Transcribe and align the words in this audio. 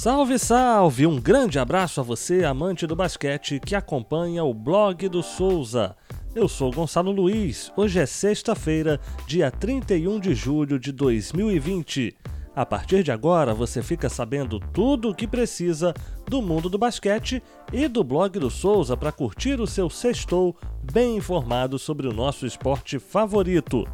Salve, 0.00 0.38
salve! 0.38 1.06
Um 1.06 1.20
grande 1.20 1.58
abraço 1.58 2.00
a 2.00 2.02
você, 2.02 2.42
amante 2.42 2.86
do 2.86 2.96
basquete, 2.96 3.60
que 3.60 3.74
acompanha 3.74 4.42
o 4.42 4.54
blog 4.54 5.06
do 5.10 5.22
Souza. 5.22 5.94
Eu 6.34 6.48
sou 6.48 6.72
Gonçalo 6.72 7.12
Luiz. 7.12 7.70
Hoje 7.76 8.00
é 8.00 8.06
sexta-feira, 8.06 8.98
dia 9.26 9.50
31 9.50 10.18
de 10.18 10.34
julho 10.34 10.78
de 10.78 10.90
2020. 10.90 12.16
A 12.56 12.64
partir 12.64 13.02
de 13.02 13.12
agora, 13.12 13.52
você 13.52 13.82
fica 13.82 14.08
sabendo 14.08 14.58
tudo 14.58 15.10
o 15.10 15.14
que 15.14 15.26
precisa 15.26 15.92
do 16.26 16.40
mundo 16.40 16.70
do 16.70 16.78
basquete 16.78 17.42
e 17.70 17.86
do 17.86 18.02
blog 18.02 18.38
do 18.38 18.48
Souza 18.48 18.96
para 18.96 19.12
curtir 19.12 19.60
o 19.60 19.66
seu 19.66 19.90
sextou 19.90 20.56
bem 20.90 21.18
informado 21.18 21.78
sobre 21.78 22.08
o 22.08 22.14
nosso 22.14 22.46
esporte 22.46 22.98
favorito. 22.98 23.86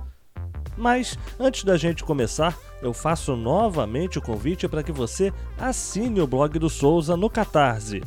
Mas 0.77 1.19
antes 1.41 1.65
da 1.65 1.77
gente 1.77 2.05
começar, 2.05 2.57
eu 2.83 2.93
faço 2.93 3.35
novamente 3.37 4.19
o 4.19 4.23
convite 4.23 4.69
para 4.69 4.83
que 4.83 4.93
você 4.93 5.33
assine 5.59 6.21
o 6.21 6.27
blog 6.27 6.59
do 6.59 6.69
Souza 6.69 7.17
no 7.17 7.31
Catarse. 7.31 8.03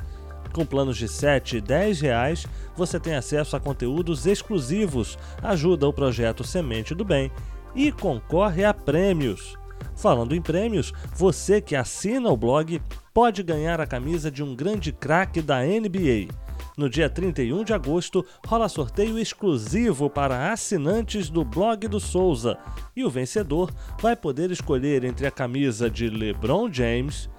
Com 0.54 0.66
planos 0.66 0.98
de 0.98 1.08
7 1.08 1.58
e 1.58 1.62
10 1.62 2.02
reais, 2.02 2.48
você 2.76 3.00
tem 3.00 3.16
acesso 3.16 3.56
a 3.56 3.60
conteúdos 3.60 4.26
exclusivos, 4.26 5.18
ajuda 5.42 5.88
o 5.88 5.94
projeto 5.94 6.44
Semente 6.44 6.96
do 6.96 7.06
Bem 7.06 7.32
e 7.76 7.92
concorre 7.92 8.64
a 8.64 8.74
prêmios. 8.74 9.58
Falando 9.96 10.36
em 10.36 10.42
prêmios, 10.42 10.94
você 11.14 11.62
que 11.62 11.76
assina 11.76 12.30
o 12.30 12.38
blog 12.38 12.82
pode 13.14 13.44
ganhar 13.44 13.80
a 13.82 13.88
camisa 13.88 14.32
de 14.32 14.44
um 14.44 14.56
grande 14.56 14.92
craque 14.92 15.42
da 15.42 15.62
NBA. 15.62 16.34
No 16.80 16.90
dia 16.90 17.10
31 17.10 17.66
de 17.66 17.74
agosto, 17.74 18.26
rola 18.48 18.70
sorteio 18.70 19.20
exclusivo 19.20 20.10
para 20.10 20.50
assinantes 20.50 21.30
do 21.30 21.44
blog 21.44 21.86
do 21.90 22.00
Souza 22.00 22.58
e 22.96 23.04
o 23.04 23.10
vencedor 23.10 23.70
vai 24.02 24.16
poder 24.16 24.50
escolher 24.50 25.04
entre 25.04 25.28
a 25.28 25.32
camisa 25.32 25.90
de 25.90 26.08
LeBron 26.08 26.72
James 26.72 27.30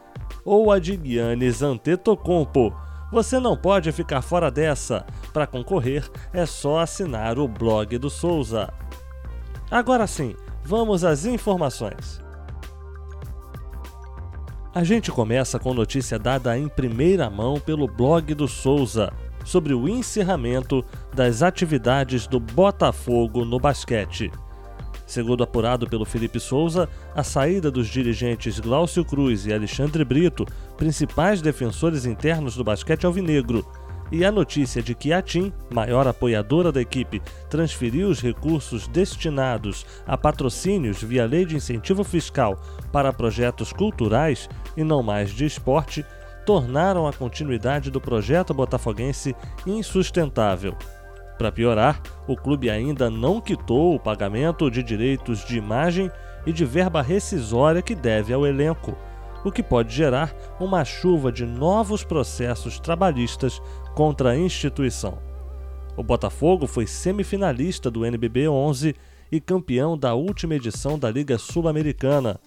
ou 0.45 0.71
a 0.71 0.79
de 0.79 1.01
Giannis 1.03 1.63
Antetokounmpo. 1.63 2.71
Você 3.11 3.41
não 3.41 3.57
pode 3.57 3.91
ficar 3.93 4.21
fora 4.21 4.51
dessa. 4.51 5.07
Para 5.33 5.47
concorrer, 5.47 6.07
é 6.35 6.45
só 6.45 6.81
assinar 6.81 7.39
o 7.39 7.49
blog 7.49 7.97
do 7.97 8.11
Souza. 8.11 8.71
Agora 9.71 10.07
sim, 10.07 10.37
vamos 10.63 11.03
às 11.03 11.25
informações. 11.25 12.21
A 14.75 14.85
gente 14.85 15.11
começa 15.11 15.59
com 15.59 15.73
notícia 15.73 16.19
dada 16.19 16.59
em 16.59 16.69
primeira 16.69 17.31
mão 17.31 17.59
pelo 17.59 17.89
blog 17.89 18.35
do 18.35 18.47
Souza 18.47 19.11
sobre 19.45 19.75
o 19.75 19.89
encerramento 19.89 20.85
das 21.15 21.43
atividades 21.43 22.27
do 22.27 22.39
Botafogo 22.39 23.45
no 23.45 23.59
basquete. 23.59 24.31
Segundo 25.07 25.43
apurado 25.43 25.89
pelo 25.89 26.05
Felipe 26.05 26.39
Souza, 26.39 26.89
a 27.17 27.25
saída 27.25 27.69
dos 27.69 27.89
dirigentes 27.89 28.61
Glaucio 28.61 29.05
Cruz 29.05 29.45
e 29.45 29.53
Alexandre 29.53 30.05
Brito, 30.05 30.47
principais 30.77 31.43
defensores 31.43 32.07
internos 32.07 32.55
do 32.55 32.63
basquete 32.63 33.07
alvinegro, 33.07 33.67
e 34.13 34.25
a 34.25 34.33
notícia 34.33 34.83
de 34.83 34.95
que 34.95 35.13
a 35.13 35.23
TIM, 35.23 35.53
maior 35.73 36.07
apoiadora 36.07 36.73
da 36.73 36.81
equipe, 36.81 37.23
transferiu 37.49 38.09
os 38.09 38.21
recursos 38.21 38.89
destinados 38.89 39.87
a 40.07 40.17
patrocínios 40.17 41.03
via 41.03 41.27
lei 41.27 41.45
de 41.45 41.57
incentivo 41.57 42.03
fiscal 42.03 42.61
para 42.93 43.13
projetos 43.13 43.73
culturais 43.73 44.49
e 44.77 44.83
não 44.83 45.03
mais 45.03 45.31
de 45.31 45.45
esporte, 45.45 46.05
tornaram 46.45 47.07
a 47.07 47.13
continuidade 47.13 47.91
do 47.91 48.01
projeto 48.01 48.55
botafoguense 48.55 49.35
insustentável. 49.67 50.77
Para 51.39 51.51
piorar, 51.51 52.03
o 52.29 52.37
clube 52.37 52.69
ainda 52.69 53.09
não 53.09 53.41
quitou 53.41 53.95
o 53.95 54.01
pagamento 54.01 54.71
de 54.71 54.83
direitos 54.83 55.45
de 55.45 55.57
imagem 55.57 56.11
e 56.45 56.53
de 56.53 56.65
verba 56.65 57.01
rescisória 57.01 57.81
que 57.81 57.95
deve 57.95 58.33
ao 58.33 58.47
elenco, 58.47 58.97
o 59.45 59.51
que 59.51 59.63
pode 59.63 59.95
gerar 59.95 60.35
uma 60.61 60.85
chuva 60.85 61.33
de 61.33 61.47
novos 61.47 62.05
processos 62.05 62.79
trabalhistas 62.79 63.61
contra 63.95 64.31
a 64.31 64.37
instituição. 64.39 65.19
O 65.97 66.03
Botafogo 66.03 66.67
foi 66.67 66.87
semifinalista 66.87 67.91
do 67.91 68.05
NBB 68.05 68.49
11 68.49 68.95
e 69.33 69.41
campeão 69.41 69.97
da 69.97 70.15
última 70.15 70.55
edição 70.55 70.99
da 70.99 71.11
Liga 71.11 71.39
Sul-Americana. 71.39 72.39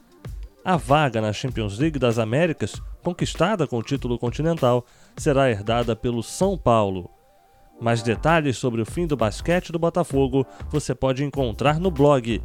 A 0.63 0.77
vaga 0.77 1.19
na 1.19 1.33
Champions 1.33 1.77
League 1.79 1.99
das 1.99 2.17
Américas 2.17 2.81
conquistada 3.03 3.67
com 3.67 3.77
o 3.77 3.83
título 3.83 4.17
continental, 4.17 4.85
será 5.15 5.51
herdada 5.51 5.95
pelo 5.95 6.23
São 6.23 6.57
Paulo. 6.57 7.09
Mais 7.79 8.01
detalhes 8.01 8.57
sobre 8.57 8.81
o 8.81 8.85
fim 8.85 9.05
do 9.05 9.17
basquete 9.17 9.71
do 9.71 9.77
Botafogo 9.77 10.45
você 10.69 10.95
pode 10.95 11.23
encontrar 11.23 11.79
no 11.79 11.91
blog. 11.91 12.41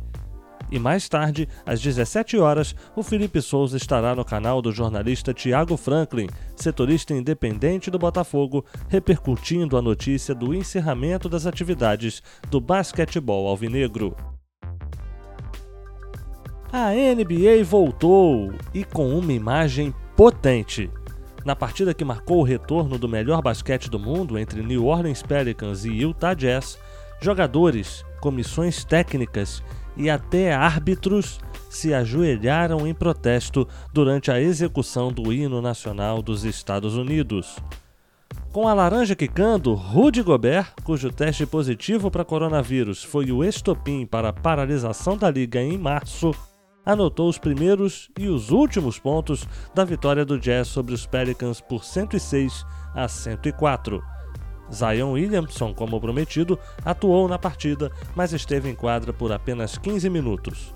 E 0.71 0.79
mais 0.79 1.09
tarde, 1.09 1.49
às 1.65 1.81
17 1.81 2.37
horas, 2.37 2.75
o 2.95 3.03
Felipe 3.03 3.41
Souza 3.41 3.77
estará 3.77 4.15
no 4.15 4.25
canal 4.25 4.61
do 4.61 4.71
jornalista 4.71 5.33
Tiago 5.33 5.77
Franklin, 5.77 6.27
setorista 6.57 7.15
independente 7.15 7.91
do 7.91 7.99
Botafogo, 7.99 8.65
repercutindo 8.89 9.79
a 9.79 9.83
notícia 9.83 10.35
do 10.35 10.55
encerramento 10.55 11.29
das 11.29 11.47
atividades 11.47 12.23
do 12.51 12.61
basquetebol 12.61 13.47
alvinegro. 13.47 14.15
A 16.71 16.91
NBA 16.91 17.65
voltou 17.65 18.53
e 18.75 18.85
com 18.85 19.09
uma 19.19 19.33
imagem 19.33 19.95
potente. 20.19 20.91
Na 21.45 21.55
partida 21.55 21.95
que 21.95 22.05
marcou 22.05 22.41
o 22.41 22.43
retorno 22.43 22.99
do 22.99 23.09
melhor 23.09 23.41
basquete 23.41 23.89
do 23.89 24.01
mundo 24.01 24.37
entre 24.37 24.65
New 24.65 24.87
Orleans 24.87 25.23
Pelicans 25.23 25.85
e 25.85 25.91
Utah 25.91 26.35
Jazz, 26.35 26.77
jogadores, 27.21 28.05
comissões 28.21 28.85
técnicas 28.85 29.63
e 29.97 30.11
até 30.11 30.53
árbitros 30.53 31.39
se 31.71 31.95
ajoelharam 31.95 32.85
em 32.85 32.93
protesto 32.93 33.69
durante 33.93 34.29
a 34.29 34.41
execução 34.41 35.13
do 35.13 35.33
hino 35.33 35.63
nacional 35.63 36.21
dos 36.21 36.45
Estados 36.45 36.97
Unidos. 36.97 37.57
Com 38.53 38.67
a 38.67 38.75
laranja 38.75 39.15
quicando, 39.15 39.73
Rudy 39.73 40.23
Gobert, 40.23 40.73
cujo 40.83 41.13
teste 41.13 41.47
positivo 41.47 42.11
para 42.11 42.25
coronavírus 42.25 43.05
foi 43.05 43.31
o 43.31 43.45
estopim 43.45 44.05
para 44.05 44.31
a 44.31 44.33
paralisação 44.33 45.17
da 45.17 45.31
liga 45.31 45.63
em 45.63 45.79
março, 45.79 46.33
anotou 46.89 47.29
os 47.29 47.37
primeiros 47.37 48.11
e 48.19 48.29
os 48.29 48.51
últimos 48.51 48.99
pontos 48.99 49.47
da 49.75 49.85
vitória 49.85 50.25
do 50.25 50.41
Jazz 50.41 50.69
sobre 50.69 50.95
os 50.95 51.05
Pelicans 51.05 51.61
por 51.61 51.85
106 51.85 52.65
a 52.95 53.07
104. 53.07 54.03
Zion 54.73 55.13
Williamson, 55.13 55.75
como 55.75 56.01
prometido, 56.01 56.59
atuou 56.83 57.29
na 57.29 57.39
partida, 57.39 57.93
mas 58.17 58.33
esteve 58.33 58.71
em 58.71 58.75
quadra 58.75 59.13
por 59.13 59.31
apenas 59.31 59.77
15 59.77 60.09
minutos. 60.09 60.75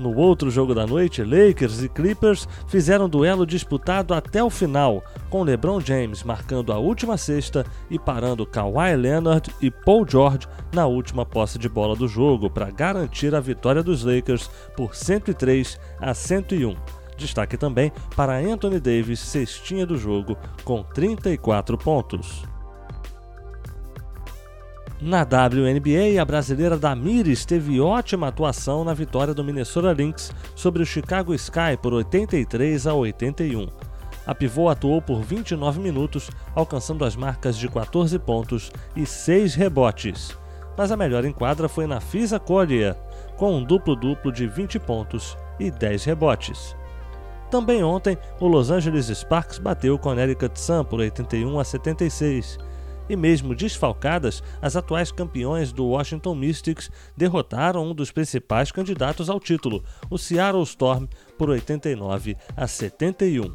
No 0.00 0.16
outro 0.16 0.50
jogo 0.50 0.74
da 0.74 0.86
noite, 0.86 1.22
Lakers 1.22 1.82
e 1.82 1.88
Clippers 1.90 2.48
fizeram 2.66 3.06
duelo 3.06 3.44
disputado 3.44 4.14
até 4.14 4.42
o 4.42 4.48
final, 4.48 5.04
com 5.28 5.42
LeBron 5.42 5.78
James 5.78 6.22
marcando 6.22 6.72
a 6.72 6.78
última 6.78 7.18
cesta 7.18 7.66
e 7.90 7.98
parando 7.98 8.46
Kawhi 8.46 8.96
Leonard 8.96 9.54
e 9.60 9.70
Paul 9.70 10.08
George 10.08 10.48
na 10.72 10.86
última 10.86 11.26
posse 11.26 11.58
de 11.58 11.68
bola 11.68 11.94
do 11.94 12.08
jogo 12.08 12.48
para 12.48 12.70
garantir 12.70 13.34
a 13.34 13.40
vitória 13.40 13.82
dos 13.82 14.02
Lakers 14.02 14.50
por 14.74 14.96
103 14.96 15.78
a 16.00 16.14
101. 16.14 16.74
Destaque 17.18 17.58
também 17.58 17.92
para 18.16 18.38
Anthony 18.38 18.80
Davis, 18.80 19.20
cestinha 19.20 19.84
do 19.84 19.98
jogo, 19.98 20.34
com 20.64 20.82
34 20.82 21.76
pontos. 21.76 22.49
Na 25.00 25.22
WNBA, 25.22 26.20
a 26.20 26.24
brasileira 26.26 26.76
Damires 26.76 27.46
teve 27.46 27.80
ótima 27.80 28.28
atuação 28.28 28.84
na 28.84 28.92
vitória 28.92 29.32
do 29.32 29.42
Minnesota 29.42 29.94
Lynx 29.94 30.30
sobre 30.54 30.82
o 30.82 30.86
Chicago 30.86 31.32
Sky 31.32 31.74
por 31.80 31.94
83 31.94 32.86
a 32.86 32.92
81. 32.92 33.66
A 34.26 34.34
pivô 34.34 34.68
atuou 34.68 35.00
por 35.00 35.22
29 35.22 35.80
minutos, 35.80 36.30
alcançando 36.54 37.02
as 37.06 37.16
marcas 37.16 37.56
de 37.56 37.66
14 37.66 38.18
pontos 38.18 38.70
e 38.94 39.06
6 39.06 39.54
rebotes. 39.54 40.36
Mas 40.76 40.92
a 40.92 40.98
melhor 40.98 41.24
enquadra 41.24 41.66
foi 41.66 41.86
na 41.86 41.98
Fisa 41.98 42.38
Collier, 42.38 42.94
com 43.38 43.56
um 43.56 43.64
duplo-duplo 43.64 44.30
de 44.30 44.46
20 44.46 44.78
pontos 44.80 45.34
e 45.58 45.70
10 45.70 46.04
rebotes. 46.04 46.76
Também 47.50 47.82
ontem, 47.82 48.18
o 48.38 48.46
Los 48.46 48.70
Angeles 48.70 49.06
Sparks 49.06 49.58
bateu 49.58 49.94
o 49.94 49.98
Connecticut 49.98 50.60
Sun 50.60 50.84
por 50.84 51.00
81 51.00 51.58
a 51.58 51.64
76 51.64 52.58
e 53.10 53.16
mesmo 53.16 53.56
desfalcadas, 53.56 54.40
as 54.62 54.76
atuais 54.76 55.10
campeões 55.10 55.72
do 55.72 55.84
Washington 55.84 56.34
Mystics 56.36 56.90
derrotaram 57.16 57.84
um 57.84 57.92
dos 57.92 58.12
principais 58.12 58.70
candidatos 58.70 59.28
ao 59.28 59.40
título, 59.40 59.84
o 60.08 60.16
Seattle 60.16 60.62
Storm, 60.62 61.06
por 61.36 61.50
89 61.50 62.36
a 62.56 62.68
71. 62.68 63.52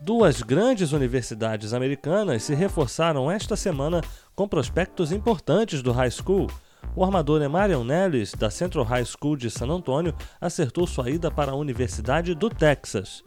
Duas 0.00 0.40
grandes 0.40 0.92
universidades 0.92 1.72
americanas 1.72 2.44
se 2.44 2.54
reforçaram 2.54 3.28
esta 3.28 3.56
semana 3.56 4.00
com 4.36 4.46
prospectos 4.46 5.10
importantes 5.10 5.82
do 5.82 5.90
high 5.90 6.10
school. 6.10 6.46
O 6.94 7.02
armador 7.02 7.42
Emarion 7.42 7.82
Nellis, 7.82 8.34
da 8.34 8.50
Central 8.50 8.84
High 8.84 9.06
School 9.06 9.36
de 9.36 9.50
San 9.50 9.68
Antonio, 9.68 10.14
acertou 10.40 10.86
sua 10.86 11.10
ida 11.10 11.30
para 11.30 11.52
a 11.52 11.56
Universidade 11.56 12.34
do 12.34 12.48
Texas. 12.48 13.22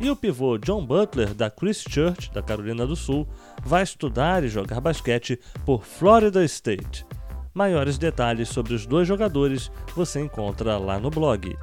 E 0.00 0.08
o 0.08 0.14
pivô 0.14 0.56
John 0.58 0.86
Butler, 0.86 1.34
da 1.34 1.50
Christchurch, 1.50 2.30
da 2.32 2.40
Carolina 2.40 2.86
do 2.86 2.94
Sul, 2.94 3.26
vai 3.64 3.82
estudar 3.82 4.44
e 4.44 4.48
jogar 4.48 4.80
basquete 4.80 5.40
por 5.64 5.84
Florida 5.84 6.44
State. 6.44 7.04
Maiores 7.52 7.98
detalhes 7.98 8.48
sobre 8.48 8.74
os 8.74 8.86
dois 8.86 9.08
jogadores 9.08 9.72
você 9.96 10.20
encontra 10.20 10.78
lá 10.78 11.00
no 11.00 11.10
blog. 11.10 11.56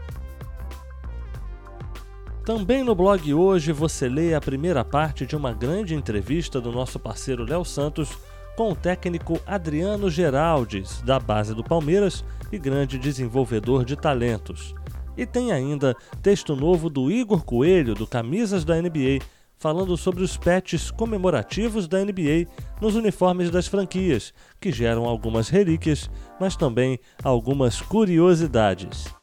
Também 2.43 2.83
no 2.83 2.93
blog 2.93 3.33
hoje 3.33 3.71
você 3.71 4.09
lê 4.09 4.33
a 4.33 4.41
primeira 4.41 4.83
parte 4.83 5.25
de 5.25 5.35
uma 5.35 5.53
grande 5.53 5.95
entrevista 5.95 6.59
do 6.59 6.71
nosso 6.73 6.99
parceiro 6.99 7.45
Léo 7.45 7.63
Santos 7.63 8.09
com 8.57 8.71
o 8.71 8.75
técnico 8.75 9.39
Adriano 9.47 10.09
Geraldes, 10.09 11.01
da 11.01 11.19
base 11.19 11.55
do 11.55 11.63
Palmeiras 11.63 12.23
e 12.51 12.57
grande 12.57 12.99
desenvolvedor 12.99 13.85
de 13.85 13.95
talentos. 13.95 14.75
E 15.17 15.25
tem 15.25 15.51
ainda 15.51 15.95
texto 16.21 16.55
novo 16.55 16.89
do 16.89 17.11
Igor 17.11 17.43
Coelho, 17.43 17.95
do 17.95 18.05
Camisas 18.05 18.65
da 18.65 18.81
NBA, 18.81 19.19
falando 19.57 19.95
sobre 19.95 20.23
os 20.23 20.35
patches 20.35 20.91
comemorativos 20.91 21.87
da 21.87 22.03
NBA 22.03 22.47
nos 22.81 22.95
uniformes 22.95 23.49
das 23.49 23.67
franquias, 23.67 24.33
que 24.59 24.71
geram 24.71 25.05
algumas 25.05 25.49
relíquias, 25.49 26.09
mas 26.39 26.55
também 26.55 26.99
algumas 27.23 27.81
curiosidades. 27.81 29.14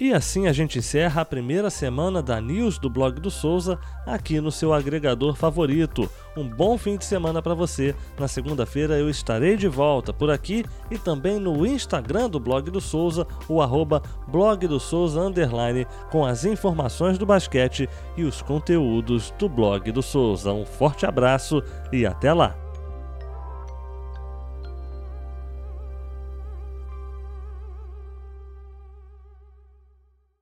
E 0.00 0.14
assim 0.14 0.46
a 0.46 0.52
gente 0.52 0.78
encerra 0.78 1.20
a 1.20 1.26
primeira 1.26 1.68
semana 1.68 2.22
da 2.22 2.40
News 2.40 2.78
do 2.78 2.88
blog 2.88 3.20
do 3.20 3.30
Souza 3.30 3.78
aqui 4.06 4.40
no 4.40 4.50
seu 4.50 4.72
agregador 4.72 5.36
favorito. 5.36 6.08
Um 6.34 6.48
bom 6.48 6.78
fim 6.78 6.96
de 6.96 7.04
semana 7.04 7.42
para 7.42 7.52
você. 7.52 7.94
Na 8.18 8.26
segunda-feira 8.26 8.96
eu 8.96 9.10
estarei 9.10 9.58
de 9.58 9.68
volta 9.68 10.10
por 10.10 10.30
aqui 10.30 10.64
e 10.90 10.96
também 10.96 11.38
no 11.38 11.66
Instagram 11.66 12.30
do 12.30 12.40
blog 12.40 12.70
do 12.70 12.80
Souza, 12.80 13.26
o 13.46 13.60
arroba 13.60 14.02
blog 14.26 14.66
do 14.66 14.80
Souza 14.80 15.20
underline, 15.20 15.86
com 16.10 16.24
as 16.24 16.46
informações 16.46 17.18
do 17.18 17.26
basquete 17.26 17.86
e 18.16 18.24
os 18.24 18.40
conteúdos 18.40 19.34
do 19.38 19.50
blog 19.50 19.92
do 19.92 20.00
Souza. 20.00 20.50
Um 20.50 20.64
forte 20.64 21.04
abraço 21.04 21.62
e 21.92 22.06
até 22.06 22.32
lá! 22.32 22.69